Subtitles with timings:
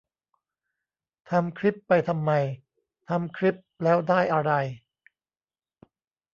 [1.29, 2.31] ทำคลิปไปทำไม
[3.09, 4.51] ทำคลิปแล้วได้อะไร